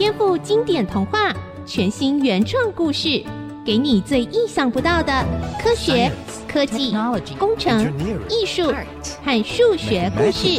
[0.00, 1.30] 颠覆经典童话，
[1.66, 3.22] 全新原创故事，
[3.62, 5.12] 给你最意想不到的
[5.62, 6.10] 科学、
[6.48, 6.96] 科技、
[7.38, 7.92] 工程、
[8.30, 8.72] 艺术
[9.22, 10.58] 和数学故事，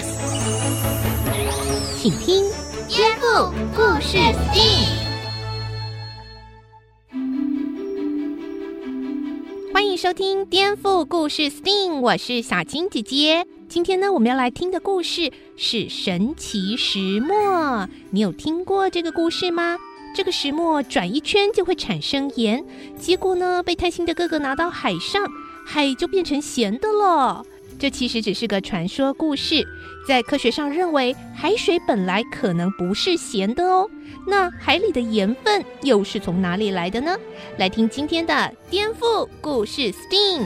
[1.97, 2.43] 请听
[2.87, 4.97] 《颠覆故事 STEAM》。
[10.01, 13.45] 收听《颠覆故事 STEAM》，我是小金姐姐。
[13.69, 17.87] 今天呢，我们要来听的故事是神奇石墨。
[18.09, 19.77] 你有听过这个故事吗？
[20.15, 22.65] 这个石墨转一圈就会产生盐，
[22.97, 25.23] 结果呢，被贪心的哥哥拿到海上，
[25.67, 27.45] 海就变成咸的了。
[27.81, 29.67] 这其实只是个传说故事，
[30.07, 33.89] 在科学上认为海水本来可能不是咸的哦。
[34.27, 37.17] 那海里的盐分又是从哪里来的呢？
[37.57, 40.45] 来听今天的颠覆故事 STEAM。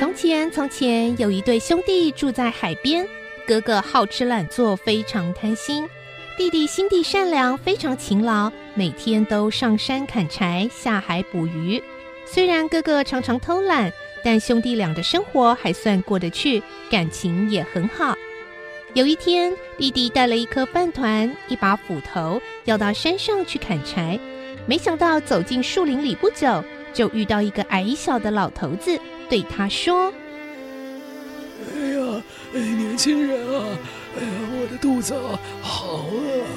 [0.00, 3.06] 从前，从前有一对兄弟住在海边。
[3.46, 5.84] 哥哥好吃懒做，非常贪心；
[6.36, 11.82] 弟弟心地善良，非常勤劳，每天都上山砍柴，下海捕鱼。
[12.26, 13.90] 虽然哥哥常常偷懒，
[14.22, 18.14] 但兄弟俩的生活还算过得去，感情也很好。
[18.92, 24.20] 有一天，弟弟带了一颗饭团、一把斧头，要到山上去砍柴。
[24.66, 26.62] 没想到走进树林里不久，
[26.92, 28.98] 就遇到一个矮小的老头子。
[29.30, 30.12] 对他说
[31.74, 32.22] ：“哎呀，
[32.54, 33.64] 哎，年轻人啊，
[34.18, 36.48] 哎呀，我的肚子啊，好饿啊！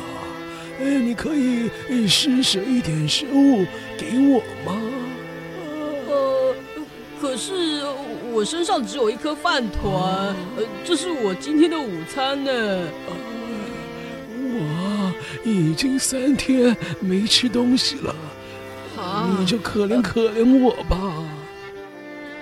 [0.80, 1.70] 哎，你可以
[2.08, 3.66] 施舍一点食物
[3.98, 4.82] 给我吗？”
[6.08, 6.56] 呃，
[7.22, 7.84] 可是
[8.32, 9.94] 我身上只有一颗饭团，
[10.58, 12.52] 呃，这是我今天的午餐呢。
[12.52, 13.14] 呃，
[14.42, 18.16] 我已经三天没吃东西了，
[18.98, 20.98] 啊，你就可怜可怜我吧。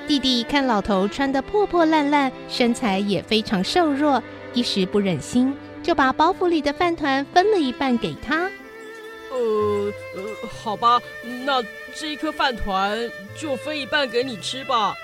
[0.08, 4.24] 弟弟看老头穿得破破烂烂，身材也非常瘦弱，
[4.58, 8.50] 一时不忍心，就把包袱里的饭团分了一半给他。
[9.30, 11.00] 呃呃，好吧，
[11.46, 11.62] 那
[11.96, 12.98] 这一颗饭团
[13.40, 14.96] 就分一半给你吃吧。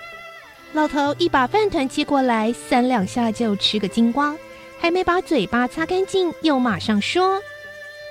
[0.71, 4.35] 老头一把饭团接过来，三两下就吃个精光，
[4.79, 7.39] 还没把嘴巴擦干净，又马上说：“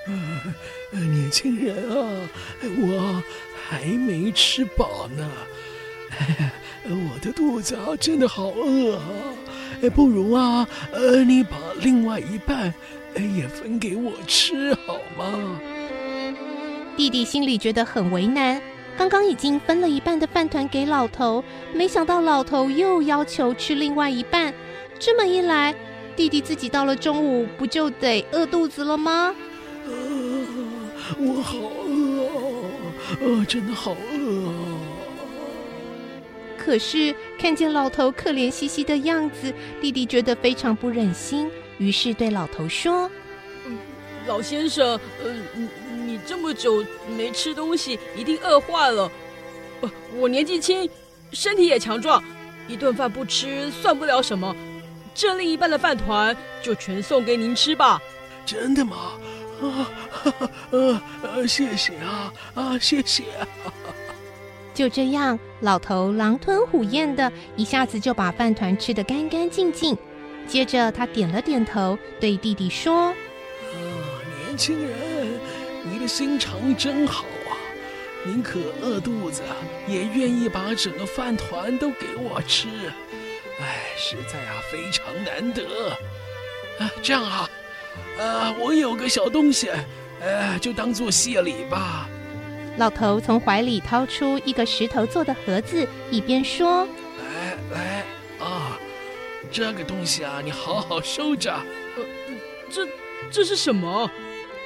[0.06, 2.28] 呃，年轻人啊，
[2.62, 3.20] 我
[3.68, 5.28] 还没吃饱呢。
[6.86, 9.02] ”我的肚子啊，真的好饿啊！
[9.82, 12.72] 哎，不如啊，呃，你把另外一半，
[13.16, 15.60] 哎，也分给我吃好吗？
[16.96, 18.62] 弟弟心里觉得很为难，
[18.96, 21.42] 刚刚已经分了一半的饭团给老头，
[21.74, 24.54] 没想到老头又要求吃另外一半，
[25.00, 25.74] 这么一来，
[26.14, 29.34] 弟弟自己到了中午不就得饿肚子了吗？
[29.84, 29.92] 呃，
[31.18, 32.70] 我好饿哦，
[33.20, 34.41] 呃，真的好饿啊！
[36.64, 43.10] 可是看见老头可怜兮兮的样子，弟弟觉得非常不忍心，于是对老头说
[44.28, 45.68] ：“老先生，呃，你
[46.04, 46.84] 你这么久
[47.16, 49.10] 没吃东西，一定饿坏了。
[50.16, 50.88] 我年纪轻，
[51.32, 52.22] 身体也强壮，
[52.68, 54.54] 一顿饭不吃算不了什么。
[55.12, 58.00] 这另一半的饭团就全送给您吃吧。”
[58.46, 59.12] 真的吗？
[59.60, 59.90] 啊，
[60.70, 63.46] 呃呃，谢谢啊，啊，谢谢啊。
[64.74, 69.96] 就这样，老头狼吞虎咽的，一下子就把饭团吃得干干净净。
[70.46, 73.14] 接着，他点了点头，对弟弟说：“啊，
[74.44, 74.92] 年轻人，
[75.90, 77.54] 你的心肠真好啊！
[78.24, 79.42] 宁可饿肚子，
[79.86, 82.68] 也愿意把整个饭团都给我吃。
[83.60, 85.90] 哎，实在啊，非常难得。
[86.78, 87.48] 啊，这样啊，
[88.18, 89.70] 呃，我有个小东西，
[90.20, 92.08] 呃，就当做谢礼吧。”
[92.78, 96.88] 老头从怀里掏出一个石头做的盒子，一边说
[97.20, 98.04] ：“来来
[98.40, 98.78] 啊，
[99.50, 101.52] 这个东西啊，你好好收着。
[101.52, 102.04] 呃，
[102.70, 102.88] 这
[103.30, 104.10] 这是什么？”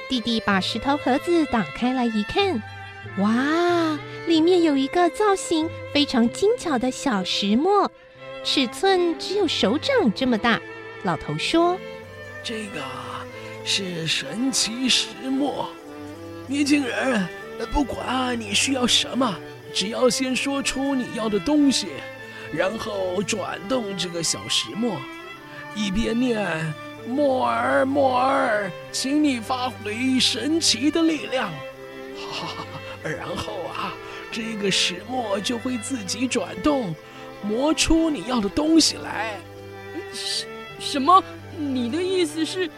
[0.09, 2.63] 弟弟把石头盒子打开来一看，
[3.17, 7.91] 哇，里面有一个造型非常精巧的小石磨，
[8.41, 10.61] 尺寸只有手掌这么大。
[11.03, 11.77] 老头说
[12.41, 12.81] ：“这个
[13.65, 15.67] 是神奇石磨，
[16.47, 17.27] 年轻人。”
[17.65, 19.35] 不管你需要什么，
[19.73, 21.87] 只要先说出你要的东西，
[22.51, 24.97] 然后转动这个小石磨，
[25.75, 26.73] 一边念
[27.07, 31.51] “磨儿磨儿，请你发挥神奇的力量”，
[32.31, 32.65] 哈哈，
[33.03, 33.93] 然后啊，
[34.31, 36.95] 这个石磨就会自己转动，
[37.41, 39.39] 磨出你要的东西来。
[40.13, 40.45] 什
[40.79, 41.23] 什么？
[41.57, 42.69] 你的意思是，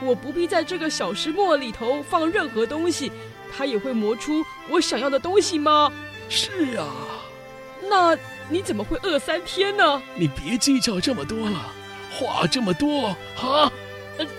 [0.00, 3.10] 我不必在这个小石磨里头放任何东西？
[3.56, 5.92] 它也会磨出我想要的东西吗？
[6.28, 6.86] 是啊，
[7.88, 8.16] 那
[8.48, 10.02] 你怎么会饿三天呢？
[10.14, 11.72] 你别计较这么多了，
[12.10, 13.72] 话这么多啊？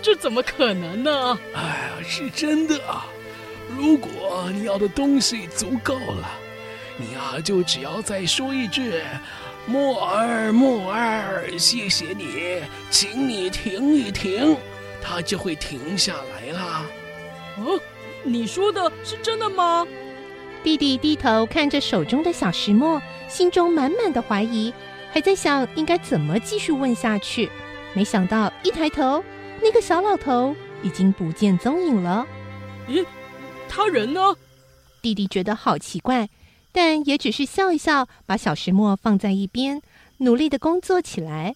[0.01, 1.39] 这怎么可能呢？
[1.53, 3.05] 哎呀，是真的啊！
[3.77, 6.29] 如果你要的东西足够了，
[6.97, 9.01] 你啊就只要再说一句
[9.65, 14.57] “莫儿，莫儿，谢谢你，请你停一停”，
[15.01, 16.85] 它就会停下来啦。
[17.57, 17.79] 哦，
[18.23, 19.85] 你说的是真的吗？
[20.63, 24.73] 弟弟低头看着手中的小石磨，心中满满的怀疑，
[25.11, 27.49] 还在想应该怎么继续问下去。
[27.93, 29.23] 没想到一抬头，
[29.61, 32.27] 那个小老头已经不见踪影了。
[32.89, 33.05] 咦，
[33.69, 34.35] 他人呢？
[35.01, 36.29] 弟弟觉得好奇怪，
[36.73, 39.81] 但也只是笑一笑，把小石磨放在一边，
[40.17, 41.55] 努力的工作起来。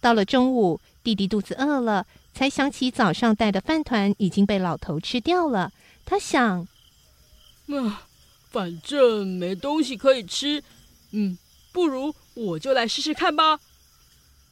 [0.00, 2.04] 到了中午，弟弟肚子饿了，
[2.34, 5.70] 才想起早上带的饭团已经被老头吃掉了。
[6.04, 6.66] 他想，
[7.68, 8.02] 啊。
[8.50, 10.62] 反正没东西可以吃，
[11.12, 11.38] 嗯，
[11.72, 13.58] 不如我就来试试看吧。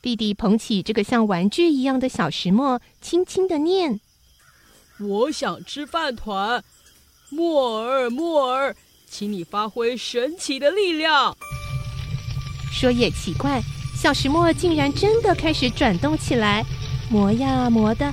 [0.01, 4.01] 弟弟捧起这个像玩具一样的小石磨，轻轻的念
[4.99, 6.65] ：“我想吃饭团，
[7.29, 8.75] 磨儿磨儿，
[9.07, 11.37] 请你发挥神奇的力量。”
[12.73, 13.61] 说也奇怪，
[13.95, 16.65] 小石磨竟然真的开始转动起来，
[17.11, 18.11] 磨呀磨的，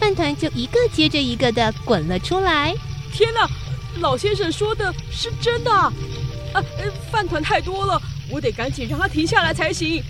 [0.00, 2.74] 饭团就一个接着一个的滚了出来。
[3.12, 3.46] 天哪！
[4.00, 5.92] 老先生说的是真的啊！
[6.54, 6.64] 啊，
[7.10, 8.00] 饭团太多了，
[8.30, 10.02] 我得赶紧让它停下来才行。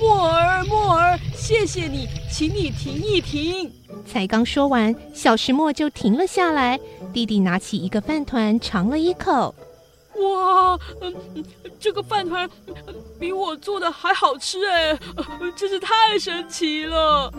[0.00, 3.70] 墨儿，墨儿，谢谢你，请你停一停。
[4.06, 6.80] 才刚说完，小石磨就停了下来。
[7.12, 9.54] 弟弟拿起一个饭团尝了一口，
[10.16, 11.14] 哇，嗯，
[11.78, 12.48] 这个饭团
[13.18, 14.98] 比我做的还好吃哎，
[15.54, 17.32] 真是太神奇了。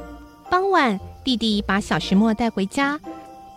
[0.49, 2.99] 傍晚，弟弟把小石磨带回家。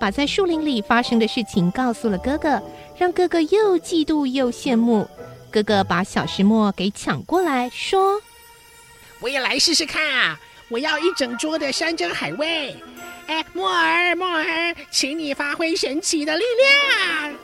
[0.01, 2.61] 把在树林里发生的事情告诉了哥哥，
[2.99, 5.09] 让哥哥又嫉妒又羡慕。
[5.51, 8.21] 哥哥把小石磨给抢过来，说
[9.21, 10.39] ：“我也来试试看啊！
[10.69, 12.77] 我要一整桌的山珍海味。
[13.29, 17.35] 哎，磨儿，磨儿，请你发挥神奇的力量。”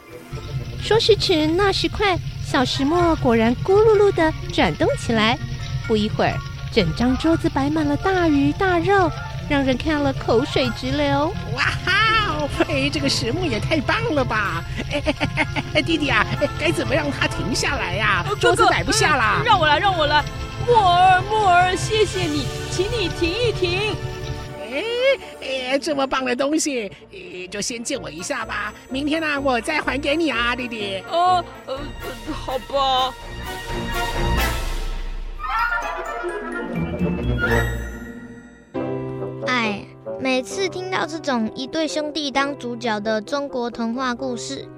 [0.82, 5.38] 说时迟，那时快，小石磨果然咕噜噜的转动起来。
[5.87, 6.37] 不一会儿，
[6.75, 9.11] 整张桌子摆满了大鱼大肉，
[9.50, 11.35] 让人看了口水直流。
[11.55, 12.49] 哇哈！
[12.69, 14.62] 哎，这个石木也太棒了吧！
[14.93, 16.25] 哎哎哎，弟弟啊，
[16.56, 18.25] 该怎么让它停下来呀？
[18.38, 19.43] 桌子摆不下啦！
[19.44, 20.25] 让我来，让我来！
[20.64, 23.97] 木儿，木儿，谢谢你，请你停一停。
[24.70, 24.85] 哎
[25.43, 28.73] 哎，这么棒的东西，哎，就先借我一下吧。
[28.88, 31.02] 明天呢，啊，我再还给你啊，弟弟。
[31.11, 31.76] 哦，呃，
[32.32, 33.12] 好吧。
[40.22, 44.69] 每次听到这种一对兄弟当主角的中国童话故事，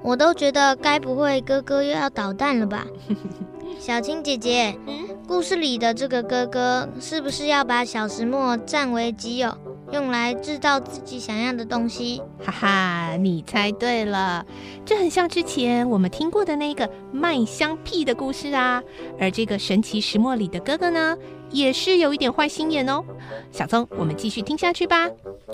[0.00, 2.86] 我都觉得该不会哥哥又要捣蛋了吧？
[3.80, 4.78] 小青姐姐，
[5.26, 9.52] 故事里的这个哥哥是不是要把小石墨占为己有，
[9.92, 12.22] 用来制造自己想要的东西？
[12.42, 14.44] 哈哈，你猜对了，
[14.84, 18.82] 这很像之前我们听过的那个卖香屁的故事啊。
[19.20, 21.16] 而这个神奇石磨里的哥哥呢？
[21.50, 23.04] 也是有一点坏心眼哦，
[23.50, 25.06] 小聪，我们继续听下去吧。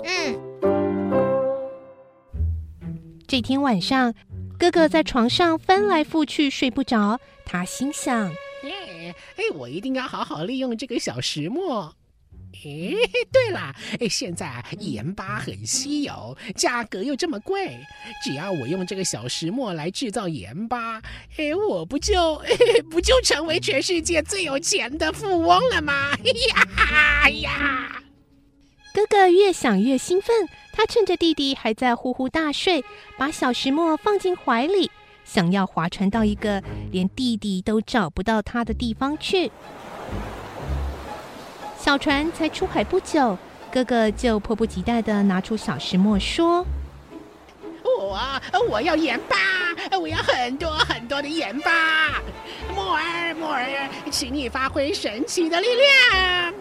[0.05, 0.39] 嗯。
[3.27, 4.13] 这天晚上，
[4.57, 8.29] 哥哥在床上翻来覆去睡不着，他心想：
[8.63, 11.93] 耶哎，我一定要好好利用这个小石磨。
[12.65, 12.93] 哎，
[13.31, 17.77] 对了，哎，现在，盐巴很稀有，价格又这么贵，
[18.23, 21.01] 只要我用这个小石磨来制造盐巴，
[21.37, 22.41] 哎，我不就
[22.89, 26.11] 不就成为全世界最有钱的富翁了吗？
[26.49, 28.03] 呀 呀！
[28.93, 32.83] 哥哥越想越兴奋，他趁着弟弟还在呼呼大睡，
[33.17, 34.91] 把小石磨放进怀里，
[35.23, 36.61] 想要划船到一个
[36.91, 39.51] 连弟弟都找不到他的地方去。
[41.89, 43.35] 小船才出海不久，
[43.71, 46.63] 哥哥就迫不及待的拿出小石磨说
[47.99, 48.29] ：“我
[48.69, 49.35] 我要盐巴，
[49.97, 52.21] 我要很多很多的盐巴。
[52.75, 56.53] 莫儿莫儿，请你发挥神奇的力量。”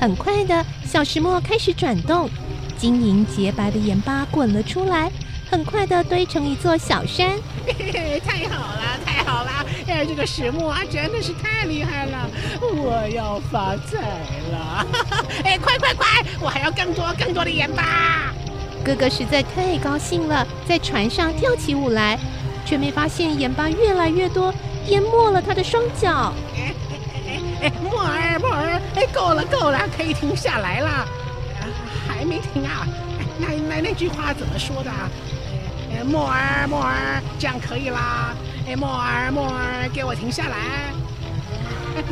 [0.00, 2.30] 很快的，小石磨开始转动，
[2.78, 5.12] 晶莹洁白的盐巴滚了出来，
[5.50, 7.38] 很快的堆成一座小山。
[8.24, 9.66] 太好了，太好了！
[9.86, 12.28] 哎，这个石磨啊，真的是太厉害了！
[12.60, 13.98] 我要发财
[14.50, 14.86] 了！
[15.44, 16.06] 哎，快快快，
[16.40, 18.32] 我还要更多更多的盐巴！
[18.84, 22.18] 哥哥实在太高兴了，在船上跳起舞来，
[22.64, 24.52] 却没发现盐巴越来越多，
[24.88, 26.32] 淹没了他的双脚。
[26.56, 30.88] 哎哎哎，磨儿磨儿，哎，够了够了，可以停下来了。
[30.88, 31.06] 啊，
[32.08, 32.86] 还没停啊？
[33.38, 34.90] 那那那句话怎么说的？
[36.04, 38.34] 磨儿磨儿，这样可以啦！
[38.66, 40.56] 哎，磨儿磨儿，给我停下来！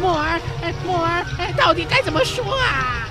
[0.01, 0.39] 墨儿，
[0.85, 1.25] 墨儿，
[1.57, 3.09] 到底该怎么说啊？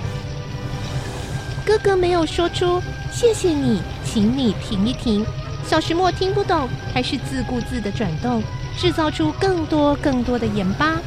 [1.66, 2.80] 哥哥没有说出
[3.10, 5.26] 谢谢你，请你停一停。
[5.66, 8.42] 小石墨听不懂，还是自顾自的转动，
[8.78, 10.98] 制造出更多更多的盐巴。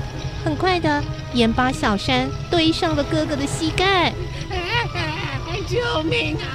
[0.43, 4.13] 很快的，盐巴小山堆上了哥哥的膝盖。
[5.67, 6.45] 救命啊！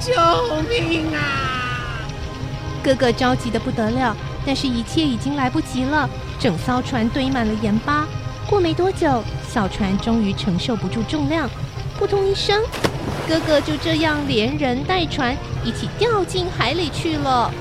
[0.00, 0.12] 救
[0.68, 2.00] 命啊！
[2.82, 4.16] 哥哥着急的不得了，
[4.46, 6.08] 但是一切已经来不及了。
[6.38, 8.06] 整艘船堆满了盐巴，
[8.48, 11.48] 过没多久，小船终于承受不住重量，
[11.98, 12.62] 扑通一声。
[13.28, 17.52] 哥哥就这样连人带船一起掉进海里去了。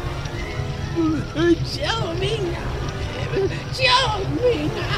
[0.95, 1.81] 救
[2.19, 2.59] 命啊！
[3.71, 3.83] 救
[4.41, 4.93] 命啊！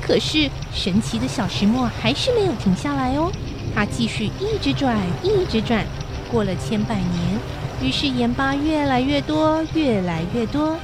[0.00, 3.30] 可是神奇的小石墨还是没有停下来哦，
[3.74, 5.84] 它继续一直转，一直转。
[6.30, 7.38] 过了千百年，
[7.82, 10.78] 于是盐巴越来越多，越来越多，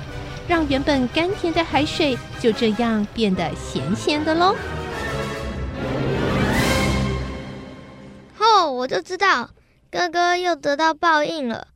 [0.48, 4.56] 让原本甘甜的海水就这样变得咸咸的喽。
[8.70, 9.50] 我就知道
[9.90, 11.66] 哥哥又得到报应了。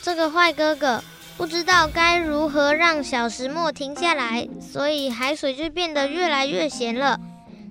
[0.00, 1.02] 这个坏哥哥
[1.36, 7.18] 不知道该如何让小石墨停下来，所以海水就变得越来越咸了。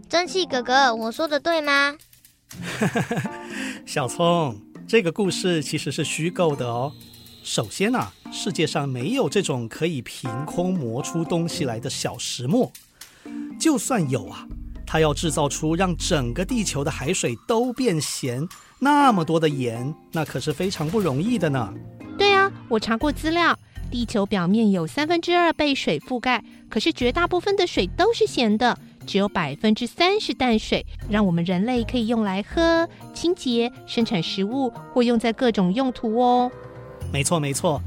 [0.09, 1.95] 蒸汽哥哥，我说的对吗？
[3.85, 4.59] 小聪，
[4.91, 6.91] 这个故事其实是虚构的哦。
[7.43, 12.69] 首先啊，世界上没有这种可以凭空磨出东西来的小石墨。
[13.57, 14.45] 就算有啊，
[14.85, 18.45] 它要制造出让整个地球的海水都变咸。
[18.79, 21.73] 那么多的盐，那可是非常不容易的呢。
[22.17, 23.57] 对啊，我查过资料，
[23.89, 36.51] 地球表面有三分之二被水覆盖，可是绝大部分的水都是咸的，只有百分之三是淡水，让我们人类可以用来喝、清洁、生产食物或用在各种用途哦。
[37.11, 37.81] 没错没错，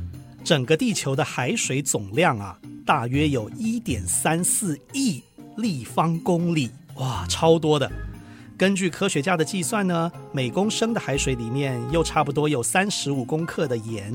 [0.45, 5.23] 整个地球的海水总量啊，大约有一点三四亿
[5.57, 7.91] 立方公里，哇，超多的。
[8.57, 14.13] 根据科学家的计算呢，每公升的海水里面又差不多有三十五公克的盐，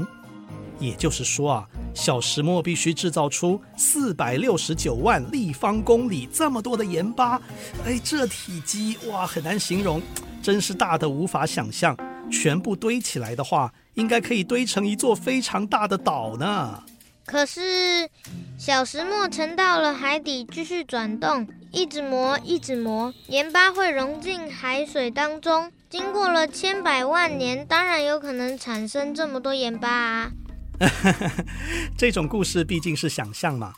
[0.79, 7.39] 也就是说啊，小石墨必须制造出四百六十九万立方公里这么多的盐巴，
[7.85, 10.01] 哎，这体积哇，很难形容，
[10.41, 11.95] 真是大的无法想象。
[12.31, 16.83] 全部堆起来的话，应该可以堆成一座非常大的岛呢。
[17.25, 18.09] 可是，
[18.57, 21.47] 小石墨沉到了海底，继续转动。
[21.71, 25.71] 一直磨，一直磨，盐巴会融进海水当中。
[25.87, 30.31] 经过了千百万年，当然有可能产生这么多盐巴啊。
[31.97, 33.73] 这种故事毕竟是想象嘛。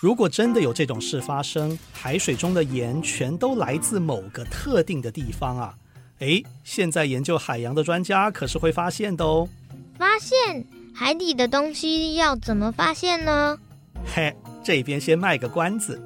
[0.00, 5.74] 如果真的有这种事发生，海水中的盐全都来自某个特定的地方啊，
[6.20, 9.48] 诶，现在研究海洋的专家可是会发现的哦。
[9.98, 10.64] 发现
[10.94, 13.58] 海底的东西要怎么发现呢？
[14.14, 16.02] 嘿，这边先卖个关子。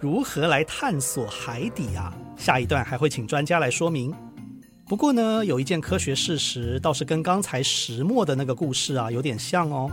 [0.00, 2.12] 如何来探索海底啊？
[2.36, 4.14] 下一段还会请专家来说明。
[4.86, 9.90] 不过呢，有一件科学事实倒是跟刚才石墨的那个故事啊有点像哦，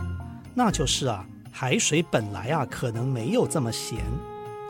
[0.54, 3.98] 那就是啊，海水本来啊可能没有这么咸，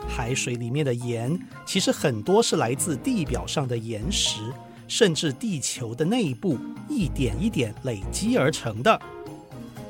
[0.07, 4.39] 海水里面的盐其实很多是来自地表上的岩石，
[4.87, 9.01] 甚至地球的内部一点一点累积而成的。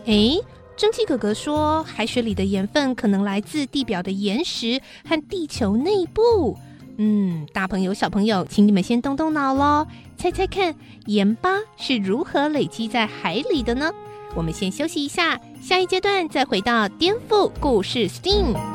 [0.06, 0.40] 诶。
[0.78, 6.58] 蒸汽哥哥说，海水里的盐分可能来自地表的岩石和地球内部。
[6.98, 13.92] 嗯，大朋友、小朋友，请你们先动动脑喽，猜猜看，盐巴是如何累积在海里的呢？
[14.36, 18.71] 我们先休息一下，下一阶段再回到颠覆故事 STEAM。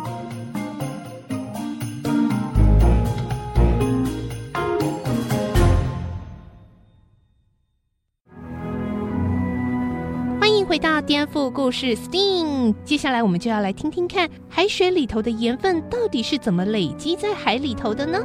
[10.77, 12.75] 回到颠覆故事，STEAM。
[12.85, 18.19] 接下来我们就要来听听看，海水里头的盐分到底是怎么累积在海里头的呢？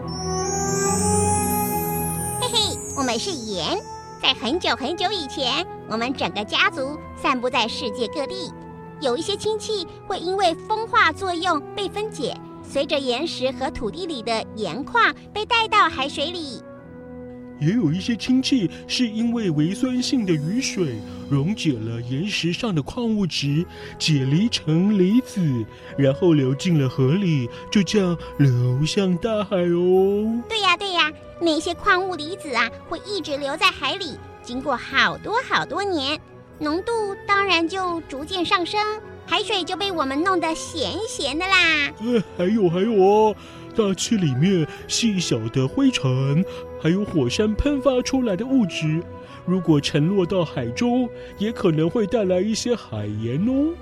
[2.42, 3.80] 嘿嘿，我们是盐。
[4.22, 8.52] 在很久很久以前，我们整个家族散布在世界各地。
[9.00, 16.62] 有一些亲戚会因为风化作用被分解，随着岩石和土地里的盐矿被带到海水里。
[17.62, 20.96] 也有一些氢气是因为微酸性的雨水
[21.30, 23.64] 溶解了岩石上的矿物质，
[24.00, 25.40] 解离成离子，
[25.96, 30.42] 然后流进了河里，就这样流向大海哦。
[30.50, 36.20] 对呀，对呀，那些矿物离子啊，会一直留在海里，经过好多好多年，
[36.58, 36.92] 浓度
[37.28, 38.82] 当然就逐渐上升，
[39.28, 41.94] 海水就被我们弄得咸咸的啦。
[42.00, 43.36] 呃，还有还有哦。
[43.74, 46.44] 大气里面细小的灰尘，
[46.82, 49.04] 还有火山喷发出来的物质，
[49.46, 51.08] 如果沉落到海中，
[51.38, 53.74] 也可能会带来一些海盐哦。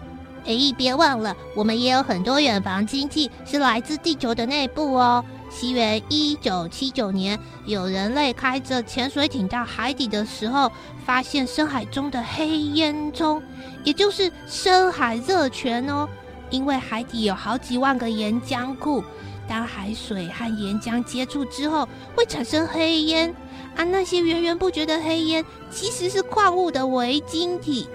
[0.46, 5.24] 哎，别忘了，我们也有很多远房亲戚是来自地球的内部哦。
[5.50, 10.72] 西元一九七九年，有人类开着潜水艇到海底的时候，
[11.06, 13.41] 发现深海中的黑烟囱，
[13.84, 16.08] 也就是深海热泉哦。
[16.50, 19.03] 因为海底有好几万个岩浆库，
[19.50, 23.36] 当海水和岩浆接触之后，会产生黑烟。
[23.75, 27.88] 啊，那些源源不绝的黑烟，其实是矿物的微晶体。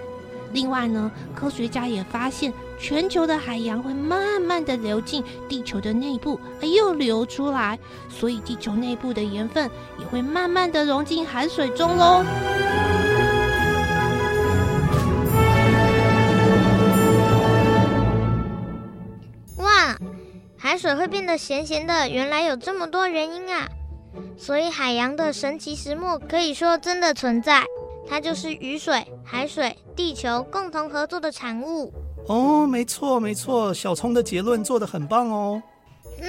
[0.51, 7.77] 另外呢，科学家也发现，全球的海洋会慢慢的流进地球的内部，又流出来，
[8.09, 9.69] 所以地球内部的盐分
[9.99, 12.23] 也会慢慢的融进海水中喽。
[20.65, 23.69] 海水会变得咸咸的，原来有这么多原因啊！
[24.35, 27.63] 所以海洋的神奇石墨可以说真的存在。
[28.09, 31.93] 它就是雨水、海水、地球共同合作的产物。
[32.27, 35.61] 哦，没错没错，小聪的结论做得很棒哦。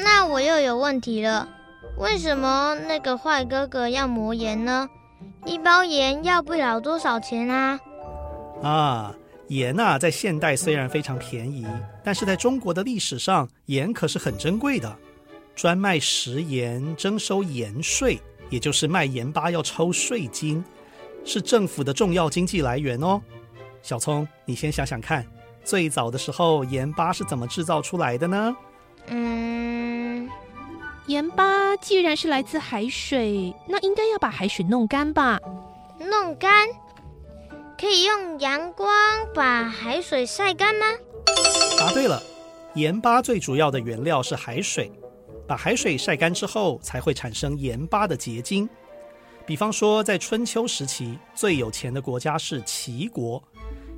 [0.05, 1.49] 那我又有问题了，
[1.97, 4.87] 为什么那个坏哥哥要磨盐呢？
[5.47, 7.81] 一包盐要不了多少钱啊？
[8.63, 9.15] 啊，
[9.49, 11.67] 盐啊，在现代虽然非常便宜，
[12.03, 14.97] 但是在中国的历史上，盐可是很珍贵的。
[15.55, 20.63] 专卖食盐征收盐税，也就是卖盐巴要抽税金。
[21.25, 23.21] 是政府的重要经济来源哦，
[23.83, 25.27] 小聪，你先想想看，
[25.65, 28.57] 最早的时候盐巴是怎么制造出来的呢？
[29.09, 30.29] 嗯，
[31.07, 35.41] 盐巴既然是来自海水，那应该要把海水弄干吧？
[35.99, 36.69] 弄干？
[37.79, 38.89] 可以用阳光
[39.35, 40.87] 把海水晒干吗？
[41.79, 42.23] 答对了，
[42.75, 44.91] 盐巴最主要的原料是海水，
[45.47, 48.67] 把海水晒干之后才会产生盐巴的结晶。
[49.45, 53.43] 比方说，在春秋时期，最有钱的国家是齐国，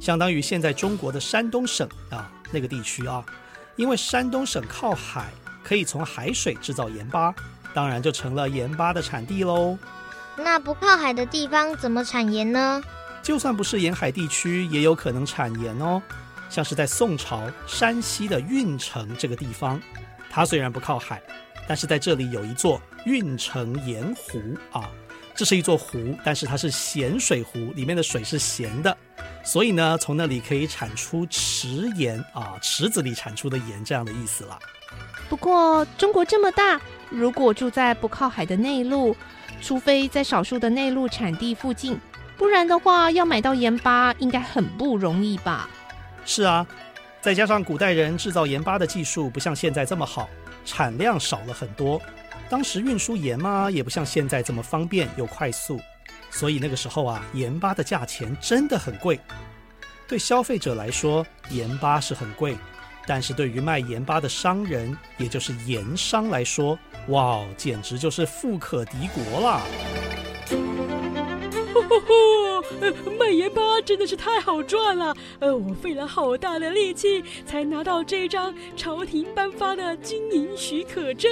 [0.00, 3.24] 相当于现在中国的山东省啊那个地区啊。
[3.76, 5.28] 因为山东省靠海，
[5.62, 7.32] 可以从海水制造盐巴，
[7.72, 9.78] 当然就成了盐巴的产地喽。
[10.36, 12.82] 那不靠海的地方怎么产盐呢？
[13.22, 16.02] 就算不是沿海地区，也有可能产盐哦。
[16.48, 19.80] 像是在宋朝山西的运城这个地方，
[20.30, 21.22] 它虽然不靠海，
[21.68, 24.40] 但是在这里有一座运城盐湖
[24.72, 24.90] 啊。
[25.34, 28.96] 这是一座湖，但是它是咸水湖，里面的水是咸的，
[29.44, 34.58] 所以呢，从那里可以产出池盐啊，池子里产出的盐这样的意思了。
[35.28, 39.14] 不过中国这么大，如果住在不靠海的内陆，
[39.60, 41.96] 除非在少数的内陆产地附近，
[42.38, 45.68] 不然的话，要买到盐巴应该很不容易吧？
[46.24, 46.64] 是啊，
[47.20, 50.28] 再加上古代人制造盐巴的技术不像现在这么好，
[50.64, 52.00] 产量少了很多。
[52.48, 55.80] 当时运输盐嘛，也不像现在这么方便又快速，
[56.30, 59.18] 所以那个时候啊，盐巴的价钱真的很贵。
[60.06, 62.56] 对消费者来说，盐巴是很贵，
[63.04, 69.60] 但是对于卖盐巴的商人，也就是盐商来说，哇，简直就是富可敌国啦！
[73.18, 81.30] 卖盐巴真的是太好赚了，呃，我费了好大的力气才拿到这张朝廷颁发的经营许可证，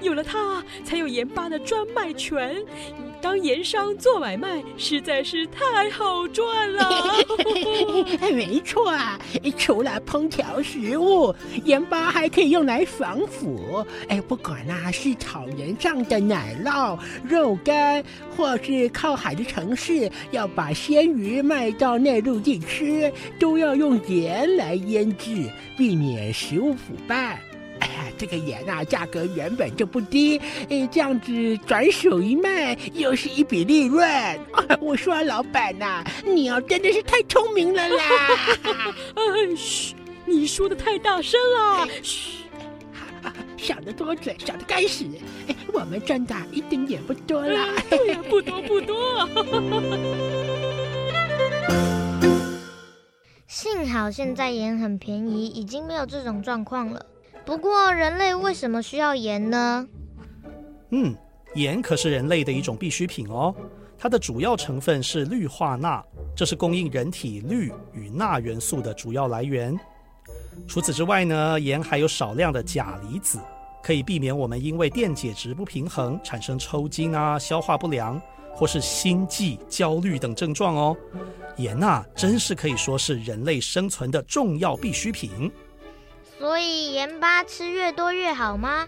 [0.00, 2.64] 有了它，才有盐巴的专卖权。
[3.20, 6.88] 当盐商做买卖实在是太好赚了。
[8.32, 9.18] 没错啊，
[9.58, 13.84] 除了烹调食物，盐巴还可以用来防腐。
[14.08, 18.04] 哎，不管那是草原上的奶酪、肉干，
[18.36, 27.38] 或是靠海的城市要把鲜鱼卖到内陆地区，都要用盐来腌制，避免食物腐败。
[28.16, 34.08] 这个盐啊，价格原本就不低，哎，这样子转手一卖，又是一笔利润。
[34.08, 38.04] 啊、 我说，老板呐、啊，你要、啊、真的是太聪明了啦！
[39.14, 41.86] 哎，嘘，你说的太大声了。
[42.02, 42.37] 嘘，
[43.58, 45.04] 少得多嘴，少得该死。
[45.48, 47.74] 哎，我们赚的一点也不多啦。
[47.90, 49.28] 对呀，不多不多。
[53.46, 57.04] 幸好现在盐很便宜，已经没有这种状况了。
[57.44, 59.86] 不过，人类为什么需要盐呢？
[60.90, 61.14] 嗯，
[61.54, 63.54] 盐可是人类的一种必需品哦。
[63.98, 66.02] 它的主要成分是氯化钠，
[66.36, 69.76] 这是供应人体氯与钠元素的主要来源。
[70.66, 73.38] 除此之外呢，盐还有少量的钾离子，
[73.82, 78.20] 可以避免我们因为电解质不平衡产生抽筋啊、消化不良
[78.52, 80.96] 或是心悸、焦虑等症状哦。
[81.56, 85.50] 盐啊，真是可以说是人类生存的重要必需品。
[86.38, 88.86] 所以盐巴吃越多越好吗？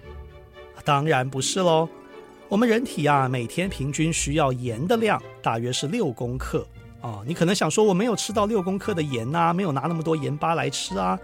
[0.85, 1.89] 当然不是喽。
[2.49, 6.67] 我们人体啊，每天平均需要盐的量大约是六公克，
[7.03, 11.19] 哦，你可能想说我没有吃到六公克的盐呐、没有拿那么多盐巴来吃啊。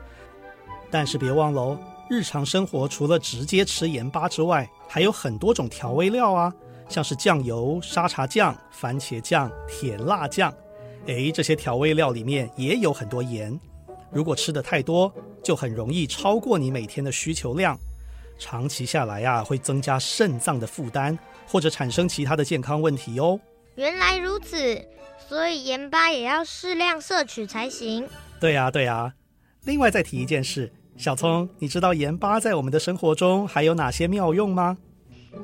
[0.90, 6.52] 但是别忘了，日常生活除了直接吃盐巴之外，还有很多种调味料啊，
[6.88, 10.52] 像是酱油、沙茶酱、番茄酱、甜辣酱，
[11.06, 13.58] 诶，这些调味料里面也有很多盐。
[14.10, 15.12] 如果吃得太多，
[15.42, 17.78] 就很容易超过你每天的需求量，
[18.38, 23.38] 长期下来呀，会增加肾脏的负担，或者产生其他的健康问题哦。
[23.76, 24.82] 原来如此，
[25.28, 28.08] 所以盐巴也要适量摄取才行。
[28.40, 29.12] 对呀，对呀。
[29.64, 34.78] 另外再提一件事，小聪，你知道盐巴在我们的生活中还有哪些妙用吗？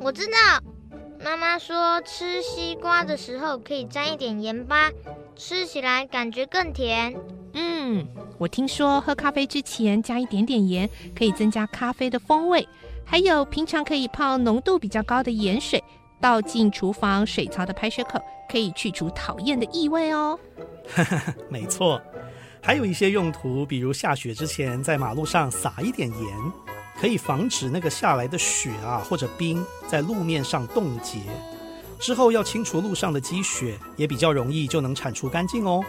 [0.01, 0.63] 我知道，
[1.23, 4.91] 妈妈说吃西瓜的时候可以沾一点盐巴，
[5.37, 7.15] 吃起来感觉更甜。
[7.53, 8.07] 嗯，
[8.39, 12.67] 我听说喝咖啡之前加一点点盐，可以增加咖啡的风味。
[13.05, 15.83] 还有，平常可以泡浓度比较高的盐水。
[16.23, 20.39] 倒进厨房水槽的排水口，可以去除讨厌的异味哦。
[21.51, 22.01] 没错，
[22.63, 26.53] 还有一些用途，比如下雪之前在马路上撒一点盐，
[27.01, 31.19] 可以防止那个下来的雪啊或者冰在路面上冻结。
[31.99, 35.85] 之后要清除路上的积雪，也比较容易就能铲除干净哦。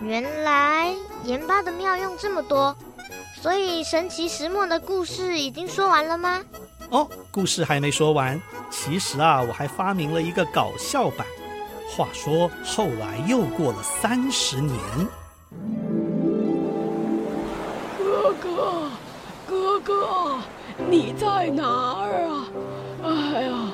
[0.00, 2.74] 原来盐巴的妙用这么多，
[3.42, 6.40] 所以神奇石磨的故事已经说完了吗？
[6.90, 8.40] 哦，故事还没说完。
[8.68, 11.26] 其实啊，我还发明了一个搞笑版。
[11.88, 14.76] 话说后来又过了三十年，
[17.98, 18.90] 哥哥，
[19.48, 20.36] 哥哥，
[20.88, 22.48] 你在哪儿啊？
[23.04, 23.72] 哎呀，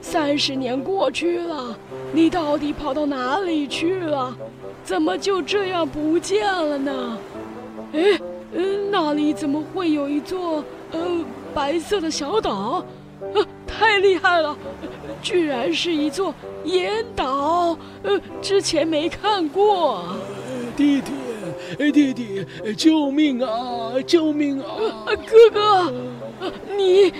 [0.00, 1.76] 三十年过去了，
[2.12, 4.36] 你到底跑到哪里去了？
[4.84, 7.18] 怎么就这样不见了呢？
[7.92, 8.20] 哎，
[8.52, 11.24] 嗯，那里怎么会有一座呃？
[11.54, 12.84] 白色的小岛，
[13.34, 14.56] 呃，太厉害了，
[15.20, 20.04] 居然是一座岩岛，呃，之前没看过。
[20.76, 22.46] 弟弟，弟弟，
[22.76, 23.94] 救命啊！
[24.06, 24.66] 救命啊！
[25.26, 25.92] 哥哥，
[26.76, 27.12] 你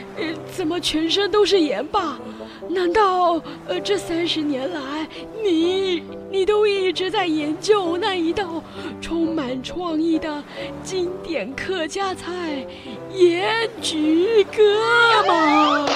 [0.54, 2.16] 怎么全身都是盐巴？
[2.68, 5.06] 难道呃，这三十年来，
[5.42, 8.62] 你你都一直在研究那一道
[9.00, 10.42] 充满创意的
[10.82, 12.66] 经典客家菜——
[13.14, 14.62] 盐焗鸽
[15.28, 15.88] 吗？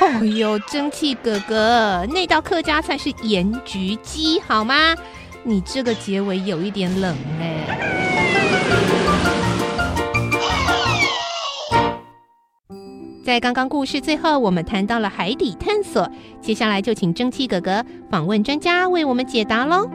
[0.00, 4.94] 哦呦，蒸汽哥哥，那道客家菜是盐焗鸡，好吗？
[5.44, 8.03] 你这个结尾有一点冷哎。
[13.24, 16.06] 在刚刚故事最后，我们谈到了海底探索，
[16.42, 19.88] 接下来就请蒸汽哥哥访问专家为我们解答喽。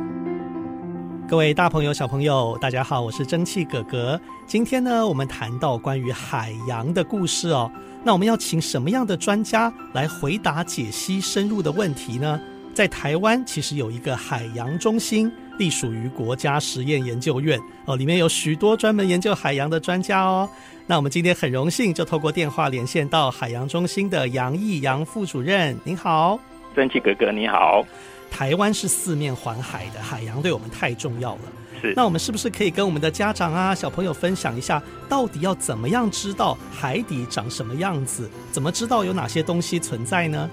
[1.28, 4.20] 各位大朋友、小朋友，大家好，我是蒸汽哥哥。
[4.48, 7.72] 今天呢，我们谈到关于海洋的故事哦。
[8.04, 12.42] 那我们要请什么样的专家来回答、解析深入的问题呢？
[12.74, 20.50] 在台湾，其实有一个海洋中心，隶属于国家实验研究院哦，里面有许多专门研究海洋的专家哦。
[20.90, 25.78] 那我们今天很荣幸，就透过电话连线到海洋中心的杨毅杨副主任。
[25.84, 26.40] 您好，
[26.76, 27.86] 蒸汽哥哥，你好。
[28.32, 31.42] 台湾是四面环海的，海洋对我们太重要了。
[31.80, 31.94] 是。
[31.96, 38.28] 那我们是不是可以跟我们的家长啊、小朋友分享一下，到底要怎么样知道海底长什么样子？
[38.52, 40.50] 怎么知道有哪些东西存在呢？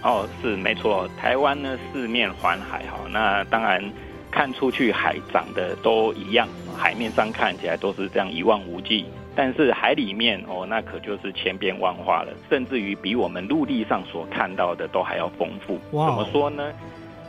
[0.00, 3.84] 哦，是没错，台湾呢四面环海哈，那当然
[4.30, 9.04] 看出去海长得都一样，海面上看起来都是这样一望无际。
[9.36, 15.78] 但是海里面哦，那可就是千变万化了，甚至于比我们陆地上所看到的都还要丰富。
[15.92, 16.72] 怎么说呢？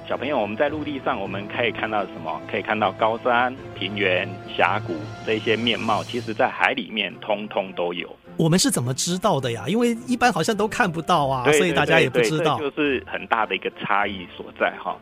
[0.08, 2.42] 小朋友，我们在陆地上我们可以看到什么？
[2.50, 8.10] 可以看到高山、平原、峡谷这些面貌，其实在海里面通通都有。
[8.38, 9.66] 我们是怎么知道的呀？
[9.68, 12.58] 因为一般好像都看不到啊，所以大家也不知道。
[12.58, 14.96] 这就是很大的一个差异所在哈。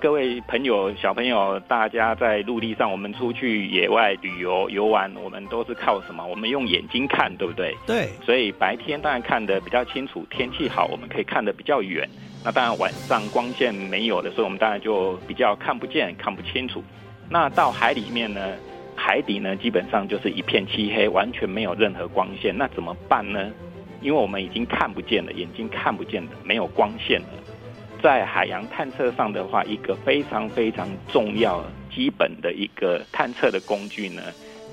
[0.00, 6.24] 各位朋友、小朋友，大家在陆地上，我们出去野外旅游、游玩，我们都是靠什么？
[6.24, 7.74] 我们用眼睛看，对不对？
[7.84, 8.08] 对。
[8.24, 12.08] 所以白天当然看得比较清楚，天气好，我们可以看得比较远。
[12.44, 16.80] 那当然晚上光线没有的所以，我们当然就比较看不见、看不清楚。
[17.28, 18.40] 那到海里面呢？
[18.94, 22.56] 海底呢，基本上就是一片漆黑，完全没有任何光线。
[22.56, 23.50] 那怎么办呢？
[24.00, 27.28] 因为我们已经看不见了，眼睛看不见的，没有光线了。
[28.02, 34.22] 在海洋探测上的话，一个非常非常重要、基本的一个探测的工具呢，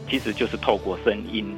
[0.08, 1.56] 其实就是透过声音。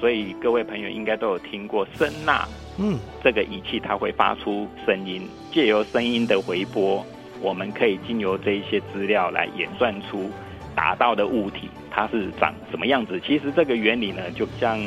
[0.00, 2.46] 所以各位朋友应该都有听过声呐，
[2.78, 7.04] 嗯，这个仪器它会发出声音，借由声音的回波，
[7.40, 10.30] 我们可以经由这一些资料来演算出
[10.76, 13.20] 打到的物体它是长什么样子。
[13.26, 14.78] 其实这个原理呢，就像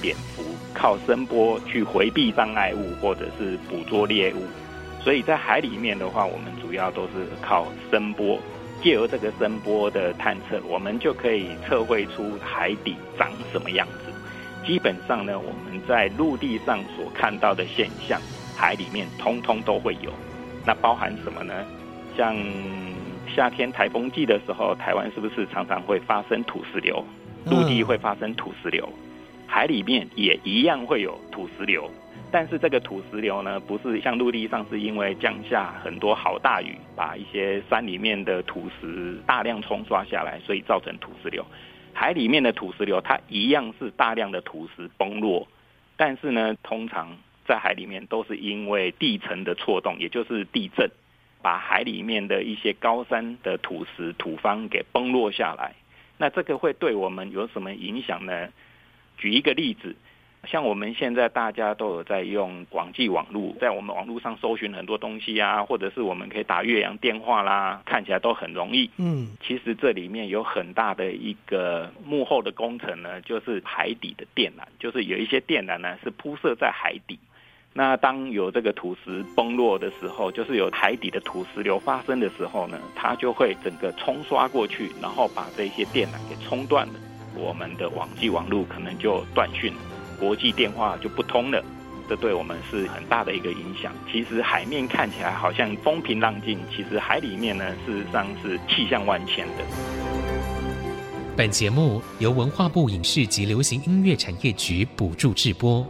[0.00, 4.46] 蝙蝠靠声波去回避障碍物或者是捕捉猎物。
[5.02, 8.38] 所以在海里面的话，我们主要都是靠声波，
[8.82, 14.12] 借由这个声波的探测，我们就可以测绘出海底长什么样子。
[14.64, 18.20] 基本上呢，我们在陆地上所看到的现象，
[18.56, 20.12] 海里面通通都会有。
[20.64, 21.52] 那包含什么呢？
[22.16, 22.36] 像
[23.34, 27.04] 夏天台风季的时候，台湾是不是常常会发生土石流？
[27.46, 28.88] 陆地会发生土石流，
[29.48, 31.90] 海里面也一样会有土石流。
[32.32, 41.44] 但是这个土石流呢，不是像陆地上是因为降下很多好大雨，把一些山里面的土石大量冲刷下来，所以造成土石流。
[41.92, 45.46] 海里面的土石流，它一样是大量的土石崩落，
[45.98, 50.90] 但是呢，通常在海里面都是因为地层的错动，也就是地震，
[51.42, 55.74] 把海里面的一些高山的土石土方给崩落下来。
[56.16, 58.48] 那这个会对我们有什么影响呢？
[59.18, 59.94] 举一个例子。
[60.50, 68.90] 像我们现在大家都有在用广际网路，在我们网路上搜寻很多东西啊，或者是我们可以打越洋电话啦，看起来都很容易。
[68.96, 77.18] 嗯，其实这里面有很大的一个幕后的工程呢，就是海底的电缆，就是有一些电缆呢是铺设在海底。
[77.72, 86.94] 那当有这个土石崩落的时候，就是有海底的土石流发生的时候呢，它就会整个冲刷过去，然后把这些电缆给冲断了，
[87.36, 89.78] 我们的网际网路可能就断讯了。
[90.22, 91.60] 国际电话就不通了，
[92.08, 93.92] 这对我们是很大的一个影响。
[94.08, 99.64] 其实海面看起来好像风平浪静，其实海里面呢，事实上是气象万千的。
[101.36, 105.84] 本节目由文化部影视及流行音乐产业局补助制播。